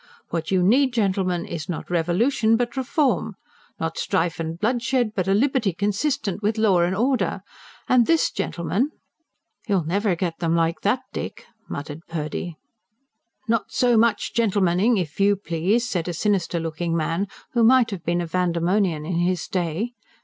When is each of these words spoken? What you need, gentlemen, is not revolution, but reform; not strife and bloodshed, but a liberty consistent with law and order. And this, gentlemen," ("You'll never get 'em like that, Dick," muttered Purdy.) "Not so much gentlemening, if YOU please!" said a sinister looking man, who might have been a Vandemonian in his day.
What 0.31 0.49
you 0.49 0.63
need, 0.63 0.93
gentlemen, 0.93 1.45
is 1.45 1.69
not 1.69 1.91
revolution, 1.91 2.57
but 2.57 2.75
reform; 2.75 3.35
not 3.79 3.99
strife 3.99 4.39
and 4.39 4.57
bloodshed, 4.57 5.11
but 5.15 5.27
a 5.27 5.33
liberty 5.35 5.73
consistent 5.73 6.41
with 6.41 6.57
law 6.57 6.79
and 6.81 6.95
order. 6.95 7.41
And 7.87 8.07
this, 8.07 8.31
gentlemen," 8.31 8.89
("You'll 9.67 9.83
never 9.85 10.15
get 10.15 10.41
'em 10.41 10.55
like 10.55 10.81
that, 10.81 11.01
Dick," 11.13 11.45
muttered 11.69 11.99
Purdy.) 12.09 12.57
"Not 13.47 13.65
so 13.71 13.95
much 13.95 14.33
gentlemening, 14.33 14.97
if 14.97 15.19
YOU 15.19 15.35
please!" 15.35 15.87
said 15.87 16.07
a 16.07 16.13
sinister 16.13 16.59
looking 16.59 16.97
man, 16.97 17.27
who 17.53 17.63
might 17.63 17.91
have 17.91 18.03
been 18.03 18.21
a 18.21 18.25
Vandemonian 18.25 19.05
in 19.05 19.19
his 19.19 19.45
day. 19.47 19.91